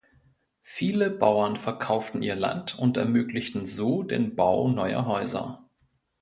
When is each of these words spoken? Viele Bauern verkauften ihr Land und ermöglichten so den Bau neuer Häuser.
Viele 0.63 1.11
Bauern 1.11 1.55
verkauften 1.57 2.23
ihr 2.23 2.33
Land 2.35 2.79
und 2.79 2.97
ermöglichten 2.97 3.63
so 3.65 4.01
den 4.01 4.35
Bau 4.35 4.67
neuer 4.67 5.05
Häuser. 5.05 5.63